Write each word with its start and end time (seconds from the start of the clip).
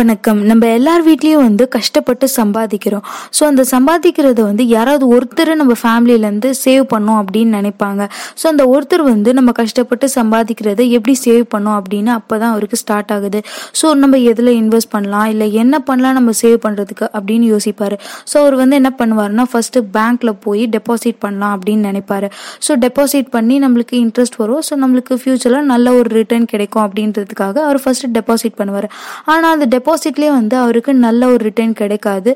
வணக்கம். 0.00 0.40
நம்ம 0.48 0.64
எல்லார் 0.76 1.02
வீட்லயும் 1.06 1.44
வந்து 1.46 1.64
கஷ்டப்பட்டு 1.74 2.26
சம்பாதிக்கிறோம். 2.38 3.04
ஸோ 3.36 3.42
அந்த 3.50 3.62
சம்பாதிக்கிறத 3.70 4.40
வந்து 4.48 4.64
யாராவது 4.72 5.04
ஒருத்தர் 5.14 5.50
நம்ம 5.60 5.74
ஃபேமிலியிலேருந்து 5.82 6.48
சேவ் 6.64 6.84
பண்ணோம் 6.90 7.18
அப்படின்னு 7.20 7.52
நினைப்பாங்க. 7.58 8.02
ஸோ 8.40 8.44
அந்த 8.52 8.64
ஒருத்தர் 8.72 9.04
வந்து 9.10 9.30
நம்ம 9.38 9.52
கஷ்டப்பட்டு 9.60 10.08
சம்பாதிக்கிறத 10.16 10.80
எப்படி 10.96 11.14
சேவ் 11.22 11.44
பண்ணோம் 11.54 11.76
அப்படின்னு 11.78 12.10
அப்போ 12.16 12.34
தான் 12.42 12.52
அவருக்கு 12.56 12.80
ஸ்டார்ட் 12.82 13.14
ஆகுது. 13.16 13.40
ஸோ 13.80 13.94
நம்ம 14.02 14.20
எதில் 14.32 14.52
இன்வெஸ்ட் 14.58 14.90
பண்ணலாம்? 14.96 15.30
இல்லை 15.34 15.46
என்ன 15.62 15.80
பண்ணலாம் 15.88 16.16
நம்ம 16.18 16.34
சேவ் 16.42 16.58
பண்ணுறதுக்கு 16.66 17.08
அப்படின்னு 17.16 17.48
யோசிப்பார். 17.54 17.96
ஸோ 18.32 18.36
அவர் 18.42 18.58
வந்து 18.62 18.78
என்ன 18.80 18.92
பண்ணுவார்னா 19.00 19.46
ஃபர்ஸ்ட் 19.54 19.80
பேங்க்ல 19.96 20.34
போய் 20.46 20.66
டெபாசிட் 20.76 21.20
பண்ணலாம் 21.24 21.56
அப்படின்னு 21.56 21.88
நினைப்பாரு. 21.90 22.30
ஸோ 22.68 22.78
டெபாசிட் 22.84 23.32
பண்ணி 23.38 23.58
நம்மளுக்கு 23.66 23.96
இன்ட்ரெஸ்ட் 24.04 24.38
வரும். 24.44 24.62
ஸோ 24.68 24.80
நம்மளுக்கு 24.84 25.20
ஃபியூச்சரில் 25.22 25.66
நல்ல 25.72 25.96
ஒரு 26.02 26.08
ரிட்டர்ன் 26.20 26.46
கிடைக்கும் 26.54 26.84
அப்படின்றதுக்காக 26.86 27.56
அவர் 27.70 27.82
ஃபர்ஸ்ட் 27.86 28.08
டெபாசிட் 28.20 28.58
பண்ணுவார். 28.62 28.90
ஆனால் 29.32 29.52
அந்த 29.56 29.84
டெபாசிட்லேயே 29.86 30.30
வந்து 30.36 30.54
அவருக்கு 30.62 30.92
நல்ல 31.04 31.22
ஒரு 31.32 31.40
ரிட்டர்ன் 31.46 31.74
கிடைக்காது. 31.80 32.30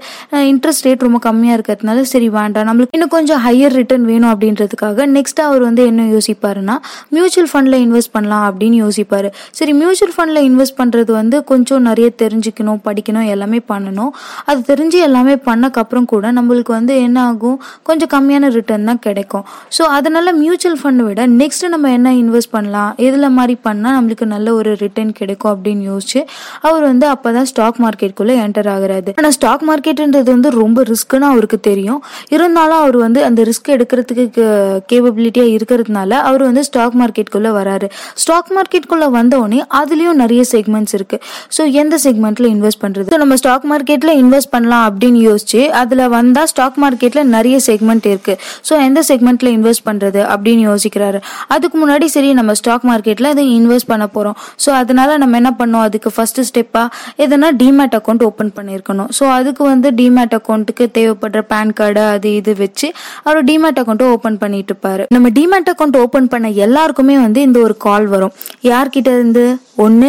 இன்ட்ரெஸ்ட் 0.51 0.85
ரேட் 0.87 1.03
ரொம்ப 1.07 1.19
கம்மியாக 1.25 1.57
இருக்கிறதுனால 1.57 2.03
சரி 2.11 2.29
வேண்டாம் 2.37 2.67
நம்மளுக்கு 2.69 2.95
இன்னும் 2.97 3.13
கொஞ்சம் 3.15 3.41
ஹையர் 3.47 3.75
ரிட்டர்ன் 3.79 4.05
வேணும் 4.11 4.31
அப்படின்றதுக்காக 4.33 5.07
நெக்ஸ்ட் 5.15 5.41
அவர் 5.47 5.63
வந்து 5.69 5.83
என்ன 5.91 6.05
யோசிப்பாருன்னா 6.15 6.77
மியூச்சுவல் 7.15 7.49
ஃபண்டில் 7.53 7.79
இன்வெஸ்ட் 7.85 8.13
பண்ணலாம் 8.17 8.45
அப்படின்னு 8.51 8.77
யோசிப்பாரு. 8.85 9.31
சரி 9.61 9.73
மியூச்சுவல் 9.81 10.15
ஃபண்டில் 10.17 10.43
இன்வெஸ்ட் 10.51 10.77
பண்ணுறது 10.81 11.13
வந்து 11.19 11.39
கொஞ்சம் 11.51 11.85
நிறைய 11.89 12.11
தெரிஞ்சுக்கணும் 12.23 12.81
படிக்கணும் 12.87 13.27
எல்லாமே 13.35 13.61
பண்ணணும். 13.73 14.13
அது 14.51 14.63
தெரிஞ்சு 14.71 15.01
எல்லாமே 15.09 15.35
பண்ணக்கப்புறம் 15.49 16.09
கூட 16.15 16.33
நம்மளுக்கு 16.39 16.75
வந்து 16.79 16.97
என்ன 17.07 17.19
ஆகும்? 17.33 17.59
கொஞ்சம் 17.91 18.13
கம்மியான 18.15 18.53
ரிட்டர்ன் 18.59 18.89
தான் 18.93 19.03
கிடைக்கும். 19.09 19.45
ஸோ 19.79 19.83
அதனால 19.99 20.35
மியூச்சுவல் 20.43 20.79
ஃபண்டை 20.85 21.07
விட 21.09 21.27
நெக்ஸ்ட் 21.43 21.69
நம்ம 21.75 21.93
என்ன 21.99 22.15
இன்வெஸ்ட் 22.23 22.53
பண்ணலாம்? 22.57 22.93
எதில் 23.09 23.35
மாதிரி 23.41 23.57
பண்ணால் 23.69 23.97
நம்மளுக்கு 23.99 24.29
நல்ல 24.37 24.49
ஒரு 24.61 24.71
ரிட்டர்ன் 24.85 25.13
கிடைக்கும் 25.21 25.53
அப்படின்னு 25.57 25.85
யோசிச்சு 25.93 26.23
அவர் 26.69 26.85
வந்து 26.91 27.07
தான் 27.41 27.51
ஸ்டாக் 27.53 27.81
மார்க்கெட்டுக்குள்ள 27.85 28.33
என்டர் 28.45 28.71
ஆகிறாரு. 28.75 29.11
ஆனால் 29.19 29.35
ஸ்டாக் 29.39 29.65
மார்க்கெட்ன்றது 29.71 30.29
வந்து 30.35 30.51
ரொம்ப 30.63 30.85
ரிஸ்க்குன்னு 30.93 31.27
அவருக்கு 31.33 31.59
தெரியும். 31.71 32.01
இருந்தாலும் 32.35 32.81
அவர் 32.83 32.97
வந்து 33.05 33.21
அந்த 33.29 33.41
ரிஸ்க் 33.49 33.71
எடுக்கிறதுக்கு 33.77 34.45
கேப்பபிலிட்டியா 34.91 35.47
இருக்கிறதுனால 35.57 36.11
அவர் 36.29 36.43
வந்து 36.49 36.63
ஸ்டாக் 36.69 36.97
மார்க்கெட்டுக்குள்ள 37.01 37.51
வராரு. 37.59 37.87
ஸ்டாக் 38.23 38.51
மார்க்கெட்டுக்குள்ள 38.57 39.07
வந்தோடனே 39.19 39.61
அதுலயும் 39.81 40.19
நிறைய 40.23 40.43
செக்மெண்ட்ஸ் 40.55 40.95
இருக்கு. 40.99 41.17
ஸோ 41.57 41.65
எந்த 41.83 41.95
செக்மெண்ட்ல 42.07 42.47
இன்வெஸ்ட் 42.55 42.83
பண்றது? 42.85 43.19
நம்ம 43.23 43.37
ஸ்டாக் 43.43 43.67
மார்க்கெட்ல 43.73 44.11
இன்வெஸ்ட் 44.23 44.53
பண்ணலாம் 44.55 44.85
அப்படின்னு 44.89 45.21
யோசிச்சு 45.29 45.61
அதுல 45.83 46.09
வந்தா 46.17 46.43
ஸ்டாக் 46.53 46.79
மார்க்கெட்ல 46.85 47.23
நிறைய 47.37 47.57
செக்மெண்ட் 47.69 48.07
இருக்கு. 48.13 48.35
ஸோ 48.69 48.73
எந்த 48.89 49.03
செக்மெண்ட்ல 49.11 49.51
இன்வெஸ்ட் 49.59 49.85
பண்றது 49.89 50.21
அப்படின்னு 50.35 50.65
யோசிக்கிறாரு. 50.71 51.21
அதுக்கு 51.57 51.79
முன்னாடி 51.83 52.09
சரி 52.17 52.33
நம்ம 52.41 52.55
ஸ்டாக் 52.61 52.87
மார்க்கெட்ல 52.91 53.33
அதை 53.35 53.45
இன்வெஸ்ட் 53.61 53.91
பண்ண 53.93 54.09
போறோம். 54.17 54.37
ஸோ 54.65 54.71
அதனால 54.83 55.17
நம்ம 55.25 55.37
என்ன 55.43 55.53
பண்ணோம்? 55.61 55.85
அதுக்கு 55.89 56.11
ஃபர்ஸ்ட் 56.17 56.41
ஸ்டெப்பா 56.51 56.85
எதுனா 57.31 57.51
டிமேட் 57.63 57.97
அக்கௌண்ட் 57.99 58.25
ஓப்பன் 58.29 58.53
பண்ணியிருக்கணும் 58.59 59.11
ஸோ 59.19 59.25
அதுக்கு 59.39 59.63
வந்து 59.73 59.89
டிமேட் 60.01 60.37
அக்கௌண்ட்டுக்கு 60.39 60.87
தேவைப்படுற 60.99 61.43
பேன் 61.55 61.75
கார்டு 61.81 62.05
அது 62.15 62.31
இது 62.41 62.53
வச்சு 62.63 62.87
அவர் 63.27 63.43
டிமேட் 63.51 63.81
அக்கௌண்ட்டை 63.81 64.11
ஓப்பன் 64.15 64.39
பண்ணிட்டு 64.45 64.73
இருப்பாரு. 64.73 65.05
நம்ம 65.17 65.29
டிமேட் 65.39 65.71
அக்கௌண்ட் 65.73 65.99
ஓப்பன் 66.05 66.31
பண்ண 66.35 66.49
எல்லாருக்குமே 66.67 67.17
வந்து 67.25 67.41
இந்த 67.49 67.59
ஒரு 67.67 67.77
கால் 67.89 68.07
வரும். 68.15 68.33
யார்கிட்ட 68.71 69.11
இருந்து? 69.19 69.45
ஒன்று 69.85 70.09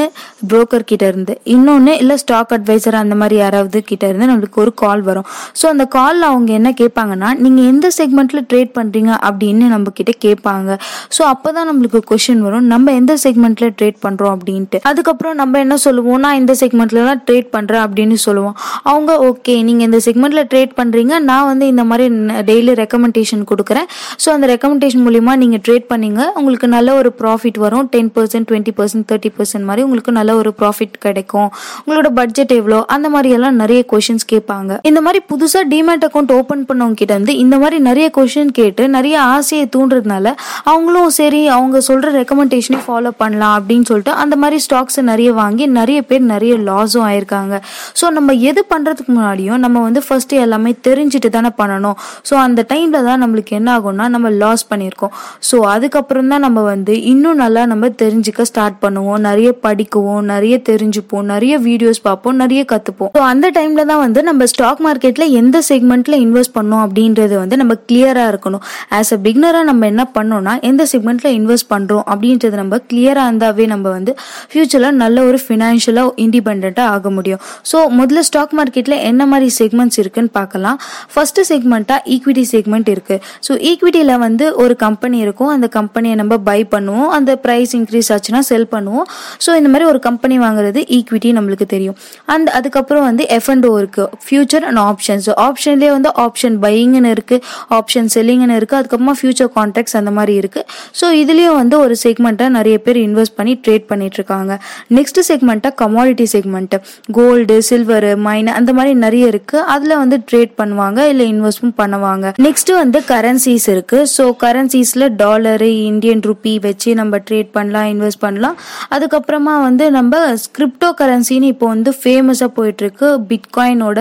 புரோக்கர் 0.50 0.88
கிட்ட 0.89 1.03
இருந்து. 1.11 1.33
இன்னொன்று 1.53 1.91
இல்லை 2.02 2.16
ஸ்டாக் 2.22 2.53
அட்வைசர் 2.55 2.97
அந்த 3.02 3.16
மாதிரி 3.19 3.35
யாராவது 3.41 3.80
கிட்ட 3.91 4.03
இருந்து 4.09 4.28
நம்மளுக்கு 4.31 4.59
ஒரு 4.63 4.72
கால் 4.81 5.02
வரும். 5.09 5.28
ஸோ 5.59 5.66
அந்த 5.73 5.83
காலில் 5.95 6.25
அவங்க 6.30 6.52
என்ன 6.59 6.69
கேட்பாங்கன்னா 6.81 7.30
நீங்கள் 7.44 7.67
எந்த 7.72 7.88
செக்மெண்ட்டில் 8.00 8.44
ட்ரேட் 8.52 8.72
பண்ணுறீங்க 8.78 9.11
அப்படின்னு 9.28 9.67
நம்ம 9.73 9.94
கிட்ட 10.00 10.13
கேட்பாங்க. 10.25 10.78
ஸோ 11.17 11.22
அப்போ 11.33 11.52
தான் 11.58 11.69
நம்மளுக்கு 11.72 12.02
கொஷின் 12.11 12.44
வரும். 12.47 12.66
நம்ம 12.73 12.95
எந்த 13.02 13.16
செக்மெண்ட்டில் 13.25 13.73
ட்ரேட் 13.80 14.00
பண்ணுறோம் 14.06 14.33
அப்படின்ட்டு. 14.38 14.80
அதுக்கப்புறம் 14.91 15.38
நம்ம 15.41 15.59
என்ன 15.66 15.78
சொல்லுவோம் 15.85 16.22
நான் 16.25 16.39
இந்த 16.41 16.56
செக்மெண்ட்ல 16.63 17.06
தான் 17.11 17.23
ட்ரேட் 17.29 17.49
பண்ணுறேன் 17.55 17.83
அப்படின்னு 17.85 18.17
சொல்லுவோம் 18.25 18.55
அவங்க 18.91 19.11
ஓகே 19.29 19.55
நீங்கள் 19.69 19.87
இந்த 19.89 20.01
செக்மெண்ட்டில் 20.07 20.47
ட்ரேட் 20.51 20.73
பண்ணுறீங்க 20.79 21.13
நான் 21.29 21.47
வந்து 21.51 21.65
இந்த 21.73 21.83
மாதிரி 21.91 22.05
டெய்லி 22.49 22.73
ரெக்கமெண்டேஷன் 22.81 23.43
கொடுக்குறேன். 23.51 23.87
ஸோ 24.23 24.27
அந்த 24.35 24.45
ரெக்கமெண்டேஷன் 24.53 25.03
மூலிமா 25.07 25.33
நீங்கள் 25.43 25.61
ட்ரேட் 25.66 25.88
பண்ணீங்க 25.91 26.21
உங்களுக்கு 26.39 26.67
நல்ல 26.75 26.89
ஒரு 27.00 27.09
ப்ராஃபிட் 27.21 27.57
வரும். 27.66 27.85
Ten 27.94 28.11
percent 28.17 28.47
twenty 28.50 28.73
percent 28.79 29.05
thirty 29.11 29.31
percent 29.38 29.66
மாதிரி 29.69 29.85
உங்களுக்கு 29.88 30.11
நல்ல 30.19 30.31
ஒரு 30.41 30.51
ப்ராஃபிட் 30.59 30.95
கிடைக்கும். 31.05 31.50
உங்களோட 31.83 32.09
பட்ஜெட் 32.19 32.53
எவ்வளோ? 32.59 32.79
அந்த 32.95 33.07
மாதிரி 33.16 33.29
எல்லாம் 33.38 33.57
நிறைய 33.63 33.81
கொஷின்ஸ் 33.94 34.27
கேட்பாங்க. 34.33 34.71
இந்த 34.89 35.01
மாதிரி 35.05 35.21
புதுசாக 35.31 35.66
டிமேட் 35.73 36.05
அக்கௌண்ட் 36.07 36.33
ஓப்பன் 36.39 36.66
பண்ணவங்க 36.69 37.00
கிட்ட 37.01 37.13
வந்து 37.19 37.35
இந்த 37.44 37.55
மாதிரி 37.63 37.79
நிறைய 37.89 38.07
கொஷின் 38.17 38.53
கேட்டு 38.59 38.83
நிறைய 38.97 39.16
ஆசையை 39.35 39.66
தூண்டுறதுனால 39.75 40.27
அவங்களும் 40.71 41.11
சரி 41.19 41.41
அவங்க 41.57 41.77
சொல்கிற 41.89 42.11
ரெக்கமெண்டேஷனே 42.21 42.79
ஃபாலோ 42.88 43.11
பண்ணலாம் 43.21 43.55
அப்படின்னு 43.59 43.88
சொல்லிட்டு 43.91 44.13
அந்த 44.23 44.35
மாதிரி 44.44 44.57
ஸ்டாக்ஸை 44.67 45.03
நிறைய 45.11 45.29
வாங்கி 45.41 45.66
நிறைய 45.79 46.00
பேர் 46.09 46.23
நிறைய 46.33 46.53
லாஸும் 46.69 47.00
ஆயிருக்காங்க. 47.07 47.56
ஸோ 48.00 48.06
நம்ம 48.17 48.34
எது 48.50 48.63
பண்ணுறதுக்கு 48.73 49.12
முன்னாடியும் 49.17 49.62
நம்ம 49.66 49.81
வந்து 49.88 50.03
ஃபர்ஸ்ட் 50.07 50.35
எல்லாமே 50.45 50.72
தெரிஞ்சுட்டு 50.88 51.31
தானே 51.38 51.51
பண்ணணும். 51.62 51.97
ஸோ 52.29 52.34
அந்த 52.45 52.66
டைமில் 52.72 53.07
தான் 53.09 53.22
நம்மளுக்கு 53.23 53.53
என்ன 53.59 53.69
ஆகும்னா 53.78 54.07
நம்ம 54.16 54.29
லாஸ் 54.44 54.66
பண்ணியிருக்கோம். 54.72 55.13
ஸோ 55.50 55.57
அதுக்கப்புறம் 55.73 56.31
தான் 56.34 56.45
நம்ம 56.47 56.59
வந்து 56.72 56.95
இன்னும் 57.13 57.41
நல்லா 57.44 57.63
நம்ம 57.73 57.91
தெரிஞ்சுக்க 58.03 58.47
ஸ்டார்ட் 58.51 58.79
பண்ணுவோம். 58.85 59.22
நிறைய 59.29 59.50
படிக்குவோம் 59.66 60.23
நிறைய 60.34 60.56
தெரிஞ்சுப்போம் 60.69 61.28
நிறைய 61.34 61.53
வீடியோஸ் 61.67 62.01
பார்ப்போம் 62.07 62.38
நிறைய 62.44 62.62
கற்றுப்போம் 62.73 63.12
ஸோ 63.18 63.23
அந்த 63.31 63.45
டைமில் 63.57 63.89
தான் 63.91 64.01
வந்து 64.06 64.19
நம்ம 64.29 64.45
ஸ்டாக் 64.53 64.81
மார்க்கெட்டில் 64.88 65.33
எந்த 65.41 65.57
செக்மெண்ட்டில் 65.69 66.18
இன்வெஸ்ட் 66.25 66.56
பண்ணோம் 66.57 66.83
அப்படின்றது 66.85 67.35
வந்து 67.41 67.56
நம்ம 67.62 67.73
கிளியராக 67.89 68.31
இருக்கணும். 68.33 68.63
ஆஸ் 68.97 69.13
அ 69.16 69.19
பிகினராக 69.25 69.66
நம்ம 69.69 69.85
என்ன 69.91 70.03
பண்ணோம்னா 70.18 70.53
எந்த 70.69 70.83
செக்மெண்ட்டில் 70.94 71.35
இன்வெஸ்ட் 71.39 71.69
பண்ணுறோம் 71.73 72.06
அப்படின்றது 72.12 72.56
நம்ம 72.62 72.79
கிளியராக 72.89 73.28
இருந்தாவே 73.29 73.66
நம்ம 73.73 73.85
வந்து 73.97 74.12
ஃப்யூச்சரில் 74.51 74.97
நல்ல 75.03 75.18
ஒரு 75.29 75.39
ஃபினான்ஷியலாக 75.45 76.12
இண்டிபெண்ட்டாக 76.25 76.88
ஆக 76.96 77.09
முடியும். 77.18 77.41
ஸோ 77.72 77.78
முதல்ல 78.00 78.24
ஸ்டாக் 78.29 78.53
மார்க்கெட்ல 78.59 78.96
என்ன 79.09 79.25
மாதிரி 79.31 79.50
செக்மெண்ட்ஸ் 79.59 80.00
இருக்குன்னு 80.03 80.31
பார்க்கலாம். 80.40 80.78
ஃபர்ஸ்ட் 81.13 81.41
செக்மெண்ட்டா 81.52 81.97
ஈக்விட்டி 82.16 82.46
செக்மெண்ட் 82.53 82.90
இருக்கு. 82.96 83.18
ஸோ 83.47 83.52
ஈக்விட்டியில 83.72 84.16
வந்து 84.25 84.47
ஒரு 84.63 84.75
கம்பெனி 84.85 85.18
இருக்கும். 85.25 85.51
அந்த 85.56 85.69
கம்பெனியை 85.78 86.16
நம்ம 86.22 86.38
பை 86.50 86.59
பண்ணுவோம். 86.75 87.09
அந்த 87.18 87.31
ப்ரைஸ் 87.46 87.74
இன்க்ரீஸ் 87.80 88.12
ஆச்சுன்னா 88.16 88.41
செல் 88.51 88.68
பண்ணுவோம். 88.75 89.07
ஸோ 89.46 89.50
இந்த 89.59 89.72
மாதிரி 89.74 89.88
ஒரு 89.91 90.01
கம்பெனி 90.07 90.38
வாங்குறது 90.46 90.81
ஈக்விட்டி 90.97 91.31
நம்மளுக்கு 91.38 91.68
தெரியும். 91.75 91.97
அந்த 92.35 92.47
அதுக்கப்புறம் 92.59 93.06
வந்து 93.09 93.24
எஃப்என்டோ 93.38 93.72
இருக்கு. 93.81 94.06
ஃபியூச்சர் 94.25 94.66
அண்ட் 94.69 94.81
ஆப்ஷன்ஸ் 94.90 95.30
ஆப்ஷன்லேயே 95.47 95.91
வந்து 95.97 96.09
ஆப்ஷன் 96.25 96.57
பையிங்னு 96.66 97.12
இருக்கு. 97.16 97.38
ஆப்ஷன் 97.80 98.09
செல்லிங்னு 98.16 98.57
இருக்கு. 98.59 98.78
அதுக்கப்புறமா 98.80 99.16
ஃபியூச்சர் 99.19 99.51
கான்ட்ராக்ட்ஸ் 99.57 99.97
அந்த 100.00 100.12
மாதிரி 100.18 100.34
இருக்கு. 100.41 100.62
ஸோ 101.00 101.06
இதுலயும் 101.22 101.57
வந்து 101.62 101.75
ஒரு 101.85 101.96
செக்மெண்ட்டை 102.06 102.47
நிறைய 102.57 102.78
பேர் 102.85 103.00
இன்வெஸ்ட் 103.07 103.35
பண்ணி 103.40 103.53
ட்ரேட் 103.66 103.85
பண்ணிட்டு 103.91 104.18
இருக்காங்க. 104.19 104.51
Next 104.97 105.19
செக்மெண்ட்டா 105.30 105.69
commodity 105.81 106.28
segment 106.35 106.75
gold 107.18 107.58
silver 107.69 108.09
mine 108.28 108.50
அந்த 108.59 108.72
மாதிரி 108.78 108.94
நிறைய 109.06 109.31
இருக்கு. 109.34 109.58
அதுல 109.75 109.97
வந்து 110.03 110.18
ட்ரேட் 110.30 110.53
பண்ணுவாங்க 110.62 111.00
இல்ல 111.12 111.24
இன்வெஸ்ட்மெண்ட் 111.34 111.78
பண்ணுவாங்க. 111.81 112.34
நெக்ஸ்ட் 112.47 112.72
வந்து 112.81 113.02
கரன்சிஸ் 113.12 113.68
இருக்கு. 113.74 114.00
ஸோ 114.16 114.25
கரன்சிஸ்ல 114.44 115.09
டாலரு 115.24 115.69
இந்தியன் 115.92 116.24
ருபி 116.30 116.53
வச்சு 116.68 116.90
நம்ம 117.02 117.19
ட்ரேட் 117.30 117.52
பண்ணலாம் 117.58 117.90
இன்வெஸ்ட் 117.94 118.24
பண்ணலாம். 118.25 118.58
அதுக்கப்புறமா 118.97 119.56
வந்து 119.68 119.88
நம்ம 119.97 120.19
கிரிப்டோ 120.58 120.90
கரன்சின்னு 121.02 121.52
இப்போ 121.53 121.68
வந்து 121.74 121.94
ஃபேமஸாக 122.02 122.52
போயிட்டு 122.58 122.84
இருக்கு 122.86 123.08
பிட்காயினோட 123.31 124.00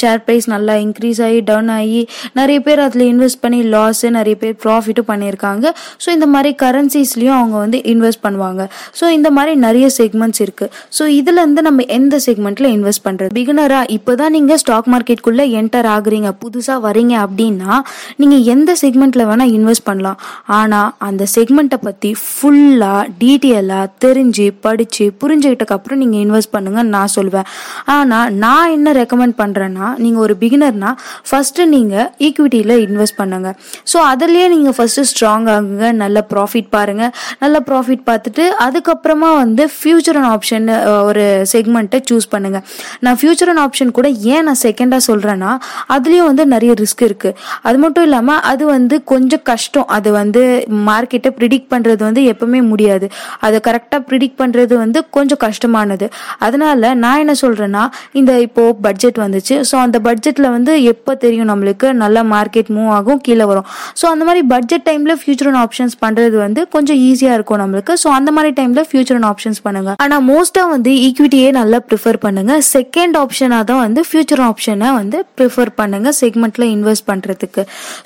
ஷேர் 0.00 0.22
ப்ரைஸ் 0.26 0.46
நல்லா 0.54 0.74
இன்க்ரீஸ் 0.86 1.20
ஆகி 1.26 1.40
டவுன் 1.50 1.70
ஆகி 1.78 2.02
நிறைய 2.38 2.58
பேர் 2.66 2.80
அதில் 2.86 3.06
இன்வெஸ்ட் 3.12 3.40
பண்ணி 3.44 3.60
லாஸ் 3.74 4.04
நிறைய 4.18 4.36
பேர் 4.42 4.54
ப்ராஃபிட்டும் 4.64 5.08
பண்ணியிருக்காங்க. 5.10 5.66
ஸோ 6.04 6.08
இந்த 6.16 6.26
மாதிரி 6.34 6.50
கரன்சிஸ்லயும் 6.64 7.36
அவங்க 7.38 7.56
வந்து 7.64 7.78
இன்வெஸ்ட் 7.92 8.22
பண்ணுவாங்க. 8.26 8.62
ஸோ 9.00 9.04
இந்த 9.18 9.28
மாதிரி 9.36 9.52
நிறைய 9.66 9.86
செக்மெண்ட்ஸ் 9.98 10.42
இருக்கு. 10.44 10.66
ஸோ 10.98 11.02
இதுல 11.18 11.42
இருந்து 11.44 11.62
நம்ம 11.68 11.84
எந்த 11.98 12.16
செக்மெண்ட்ல 12.26 12.66
இன்வெஸ்ட் 12.76 13.04
பண்றது. 13.06 13.30
பிகினரா 13.38 13.80
இப்பதான் 13.96 14.34
நீங்க 14.36 14.56
ஸ்டாக் 14.62 14.88
மார்க்கெட்குள்ள 14.94 15.42
என்டர் 15.60 15.88
ஆகுறீங்க 15.94 16.30
புதுசா 16.42 16.74
வரீங்க 16.86 17.14
அப்படின்னா 17.24 17.72
நீங்க 18.20 18.36
எந்த 18.54 18.70
செக்மெண்ட்ல 18.82 19.22
வேணா 19.30 19.46
இன்வெஸ்ட் 19.58 19.86
பண்ணலாம். 19.88 20.18
ஆனா 20.58 20.80
அந்த 21.08 21.22
செக்மெண்ட்டை 21.36 21.78
பத்தி 21.86 22.10
ஃபுல்லா 22.24 22.92
டீட்டெயிலா 23.22 23.80
தெரிஞ்சு 24.04 24.46
படிச்சு 24.66 25.06
புரிஞ்சுக்கிட்டக்கு 25.22 25.76
அப்புறம் 25.76 26.00
நீங்க 26.02 26.16
இன்வெஸ்ட் 26.24 26.52
பண்ணுங்கன்னு 26.56 26.94
நான் 26.96 27.14
சொல்லுவேன் 27.16 27.48
ஆனா 27.96 28.18
நான் 28.44 28.72
என்ன 28.76 28.92
ரெக்கமெண்ட் 29.00 29.36
பண்றேன்னா 29.42 29.86
நீங்க 30.04 30.18
ஒரு 30.26 30.36
பிகினர்னா 30.42 30.92
ஃபர்ஸ்ட் 31.30 31.60
நீங்க 31.74 31.94
ஈக்விட்டியில 32.28 32.76
இன்வெஸ்ட் 32.86 33.18
பண்ணுங்க. 33.22 33.48
ஸோ 33.92 33.98
அதுலயே 34.12 34.46
நீங்க 34.54 34.70
ஃபர்ஸ்ட் 34.76 35.02
ஸ்ட்ராங் 35.10 35.48
ஆகுங்க 35.54 35.86
நல்ல 36.02 36.18
ப்ராஃபிட் 36.32 36.70
பாருங்க. 36.76 37.04
நல்ல 37.42 37.56
ப்ராஃபிட் 37.68 38.04
பார்த்துட்டு 38.10 38.44
அதுக்கப்புறமா 38.66 39.30
வந்து 39.42 39.64
ஃபியூச்சர் 39.76 40.18
அண்ட் 40.20 40.30
ஆப்ஷன் 40.36 40.66
ஒரு 41.08 41.24
செக்மெண்ட் 41.52 41.77
செக்மெண்ட்டை 41.78 41.98
சூஸ் 42.10 42.26
பண்ணுங்க. 42.34 42.58
நான் 43.04 43.18
ஃபியூச்சர் 43.20 43.50
அண்ட் 43.52 43.62
ஆப்ஷன் 43.64 43.90
கூட 43.98 44.08
ஏன் 44.34 44.44
நான் 44.48 44.60
செகண்டாக 44.64 45.02
சொல்கிறேன்னா 45.08 45.50
அதுலேயும் 45.94 46.28
வந்து 46.30 46.44
நிறைய 46.54 46.72
ரிஸ்க் 46.82 47.02
இருக்கு. 47.08 47.30
அது 47.68 47.78
மட்டும் 47.82 48.04
இல்லாமல் 48.08 48.40
அது 48.50 48.64
வந்து 48.76 48.96
கொஞ்சம் 49.12 49.42
கஷ்டம். 49.50 49.86
அது 49.96 50.08
வந்து 50.20 50.42
மார்க்கெட்டை 50.88 51.30
ப்ரிடிக்ட் 51.38 51.68
பண்ணுறது 51.74 52.02
வந்து 52.08 52.22
எப்பவுமே 52.32 52.60
முடியாது. 52.72 53.06
அதை 53.48 53.58
கரெக்டாக 53.68 54.00
ப்ரிடிக்ட் 54.08 54.38
பண்ணுறது 54.42 54.74
வந்து 54.84 54.98
கொஞ்சம் 55.16 55.40
கஷ்டமானது. 55.46 56.08
அதனால 56.46 56.94
நான் 57.04 57.20
என்ன 57.24 57.34
சொல்கிறேன்னா 57.44 57.84
இந்த 58.20 58.32
இப்போ 58.46 58.64
பட்ஜெட் 58.86 59.20
வந்துச்சு. 59.24 59.56
ஸோ 59.70 59.76
அந்த 59.84 59.98
பட்ஜெட்டில் 60.08 60.48
வந்து 60.56 60.74
எப்போ 60.92 61.14
தெரியும் 61.26 61.50
நம்மளுக்கு? 61.52 61.88
நல்ல 62.02 62.18
மார்க்கெட் 62.34 62.72
மூவ் 62.78 62.90
ஆகும் 62.98 63.20
கீழே 63.28 63.46
வரும். 63.52 63.66
ஸோ 64.00 64.04
அந்த 64.14 64.22
மாதிரி 64.28 64.42
பட்ஜெட் 64.54 64.86
டைமில் 64.88 65.16
ஃபியூச்சர் 65.22 65.50
அண்ட் 65.52 65.62
ஆப்ஷன்ஸ் 65.64 65.96
பண்ணுறது 66.04 66.36
வந்து 66.46 66.60
கொஞ்சம் 66.74 67.00
ஈஸியாக 67.08 67.38
இருக்கும் 67.38 67.62
நம்மளுக்கு. 67.64 67.92
ஸோ 68.02 68.08
அந்த 68.18 68.30
மாதிரி 68.36 68.52
டைமில் 68.58 68.86
ஃபியூச்சர் 68.90 69.16
அண்ட் 69.18 69.30
ஆப்ஷன்ஸ் 69.32 69.62
பண்ணுங்கள் 69.66 69.96
ஆனால் 70.04 70.24
மோஸ்ட்டாக 70.30 70.68
வந்து 70.74 70.92
ஈக்விட்டியே 71.06 71.48
நல்லா 71.60 71.67
நல்லா 71.68 71.80
ப்ரிஃபர் 71.88 72.18
பண்ணுங்கள் 72.24 72.60
செகண்ட் 72.74 73.16
ஆப்ஷனாக 73.22 73.64
தான் 73.70 73.80
வந்து 73.84 74.00
ஃபியூச்சர் 74.08 74.42
ஆப்ஷனை 74.48 74.90
வந்து 74.98 75.18
ப்ரிஃபர் 75.38 75.70
பண்ணுங்கள் 75.80 76.14
செக்மெண்ட்டில் 76.20 76.66
இன்வெஸ்ட் 76.74 77.04
பண்ணுறதுக்கு 77.10 77.62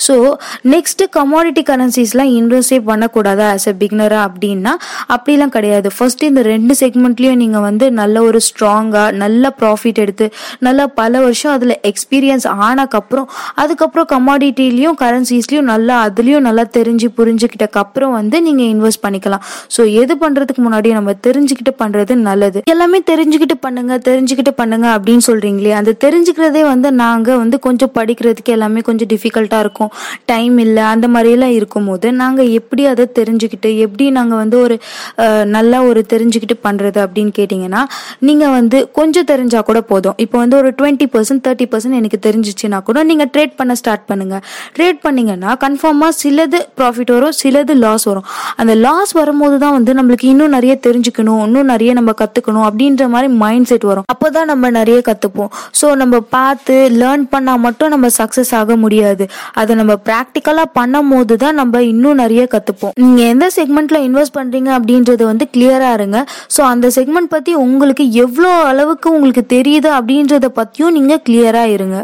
ஸோ 0.07 0.15
நெக்ஸ்ட்டு 0.73 1.05
கமாடிட்டி 1.17 1.63
கரன்சிஸ்லாம் 1.71 2.31
இன்வெஸ்டே 2.39 2.79
பண்ணக்கூடாதா 2.89 3.47
ஆஸ் 3.57 3.67
எ 3.71 3.75
பிகினரா 3.83 4.21
அப்படின்னா? 4.29 4.73
அப்படிலாம் 5.15 5.53
கிடையாது. 5.57 5.91
ஃபர்ஸ்ட் 5.97 6.25
இந்த 6.29 6.43
ரெண்டு 6.51 6.77
செக்மெண்ட்லேயும் 6.81 7.41
நீங்கள் 7.43 7.65
வந்து 7.67 7.89
நல்ல 8.01 8.23
ஒரு 8.29 8.41
ஸ்ட்ராங்காக 8.49 9.13
நல்ல 9.23 9.53
ப்ராஃபிட் 9.61 10.01
எடுத்து 10.05 10.27
நல்லா 10.69 10.87
பல 11.01 11.21
வருஷம் 11.27 11.53
அதில் 11.57 11.77
எக்ஸ்பீரியன்ஸ் 11.91 12.49
ஆனக்கப்புறம் 12.69 13.29
அதுக்கப்புறம் 13.65 14.09
கமாடிட்டிலையும் 14.15 14.99
கரன்சிஸ்லையும் 15.05 15.71
நல்லா 15.73 15.97
அதுலேயும் 16.09 16.47
நல்லா 16.49 16.67
தெரிஞ்சு 16.79 17.11
புரிஞ்சுக்கிட்டக்கு 17.21 17.81
அப்புறம் 17.85 18.15
வந்து 18.19 18.37
நீங்கள் 18.49 18.71
இன்வெஸ்ட் 18.75 19.05
பண்ணிக்கலாம். 19.07 19.45
ஸோ 19.77 19.81
எது 20.03 20.17
பண்ணுறதுக்கு 20.25 20.65
முன்னாடி 20.69 20.91
நம்ம 20.99 21.17
தெரிஞ்சுக்கிட்டு 21.29 21.75
பண்ணுறது 21.85 22.13
நல்லது. 22.31 22.59
எல்லாமே 22.75 23.01
தெரிஞ்சுக்கிட்டு 23.13 23.52
பண்ணுங்க 23.65 23.97
தெரிஞ்சுக்கிட்டு 24.09 24.53
பண்ணுங்க 24.61 24.87
அப்படின்னு 24.97 25.25
சொல்றீங்களே 25.29 25.73
அந்த 25.81 25.95
தெரிஞ்சுக்கிறதே 26.05 26.63
வந்து 26.71 26.89
நாங்க 27.03 27.37
வந்து 27.43 27.59
கொஞ்சம் 27.67 27.93
படிக்கிறதுக்கு 27.99 28.55
எல்லாமே 28.57 28.81
கொஞ்சம் 28.89 29.11
டிஃபிகல்ட்டா 29.13 29.59
இருக்கும். 29.65 29.91
டைம் 30.33 30.57
இல்லை 30.65 30.85
அந்த 30.95 31.09
மாதிரியெல்லாம் 31.15 31.55
இருக்கும்போது 31.59 32.07
நாங்க 32.23 32.43
எப்படி 32.59 32.85
அதை 32.93 33.07
தெரிஞ்சுக்கிட்டு 33.19 33.71
எப்படி 33.87 34.07
நாங்க 34.19 34.35
வந்து 34.43 34.59
ஒரு 34.65 34.77
நல்லா 35.57 35.81
ஒரு 35.91 36.03
தெரிஞ்சுக்கிட்டு 36.13 36.57
பண்றது 36.67 37.01
அப்படின்னு 37.05 37.33
கேட்டிங்கன்னா 37.39 37.83
நீங்க 38.29 38.45
வந்து 38.59 38.81
கொஞ்சம் 39.01 39.29
தெரிஞ்சா 39.33 39.63
கூட 39.71 39.81
போதும். 39.93 40.17
இப்போ 40.27 40.39
வந்து 40.43 40.57
ஒரு 40.61 40.71
டுவெண்ட்டி 40.79 41.09
பர்சன்ட் 41.15 41.45
தேர்ட்டி 41.47 41.69
பர்சன்ட் 41.73 41.99
எனக்கு 42.01 42.21
தெரிஞ்சிச்சுன்னா 42.29 42.81
கூட 42.89 42.99
நீங்க 43.11 43.27
ட்ரேட் 43.35 43.55
பண்ண 43.61 43.75
ஸ்டார்ட் 43.83 44.07
பண்ணுங்க. 44.11 44.37
ட்ரேட் 44.77 45.01
பண்ணீங்கன்னா 45.07 45.53
கன்ஃபார்மா 45.65 46.11
சிலது 46.23 46.61
ப்ராஃபிட் 46.79 47.13
வரும் 47.17 47.37
சிலது 47.43 47.75
லாஸ் 47.85 48.05
வரும். 48.11 48.27
அந்த 48.63 48.75
லாஸ் 48.87 49.13
வரும்போது 49.21 49.57
தான் 49.65 49.75
வந்து 49.79 49.93
நம்மளுக்கு 49.99 50.27
இன்னும் 50.33 50.55
நிறைய 50.57 50.75
தெரிஞ்சுக்கணும் 50.87 51.41
இன்னும் 51.47 51.71
நிறைய 51.73 51.91
நம்ம 51.99 52.11
கத்துக்கணும் 52.21 52.67
அப்படின்ற 52.69 53.07
மாதிரி 53.15 53.29
மைண்ட் 53.43 53.69
செட் 53.71 53.87
வரும். 53.91 54.07
அப்போதான் 54.13 54.51
நம்ம 54.53 54.71
நிறைய 54.79 54.99
கத்துப்போம். 55.09 55.51
ஸோ 55.81 55.89
நம்ம 56.03 56.21
பார்த்து 56.37 56.77
லேர்ன் 57.01 57.27
பண்ணா 57.35 57.55
மட்டும் 57.67 57.93
நம்ம 57.95 58.11
சக்சஸ் 58.19 58.53
ஆக 58.61 58.77
முடியாது. 58.85 59.27
அதை 59.63 59.73
நம்ம 59.81 59.97
ப்ராக்டிக்கலா 60.09 60.67
பண்ணும் 60.79 61.11
போது 61.15 61.37
தான் 61.45 61.59
நம்ம 61.61 61.83
இன்னும் 61.93 62.21
நிறைய 62.23 62.45
கத்துப்போம். 62.55 62.95
நீங்க 63.03 63.23
எந்த 63.35 63.47
செக்மெண்ட்ல 63.59 64.01
இன்வெஸ்ட் 64.09 64.37
பண்றீங்க 64.39 64.71
அப்படின்றது 64.79 65.25
வந்து 65.33 65.47
கிளியரா 65.57 65.91
இருங்க. 65.99 66.19
ஸோ 66.57 66.61
அந்த 66.73 66.87
செக்மெண்ட் 66.99 67.33
பத்தி 67.35 67.55
உங்களுக்கு 67.67 68.07
எவ்வளோ 68.25 68.53
அளவுக்கு 68.71 69.09
உங்களுக்கு 69.17 69.45
தெரியுது 69.57 69.91
அப்படின்றத 69.99 70.49
பத்தியும் 70.61 70.97
நீங்க 70.99 71.15
கிளியரா 71.29 71.65
இருங்க. 71.77 71.99